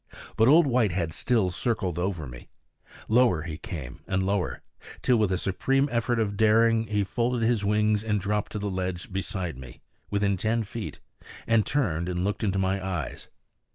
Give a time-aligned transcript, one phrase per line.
[0.35, 2.49] But Old Whitehead still circled over me.
[3.07, 4.63] Lower he came, and lower,
[5.03, 8.71] till with a supreme effort of daring he folded his wings and dropped to the
[8.71, 11.01] ledge beside me, within ten feet,
[11.45, 13.27] and turned and looked into my eyes.